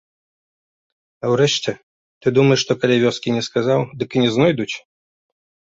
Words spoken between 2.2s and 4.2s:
ты думаеш, што калі вёскі не сказаў, дык